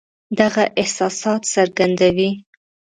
دغه 0.39 0.63
احساسات 0.81 1.41
څرګندوي. 1.53 2.29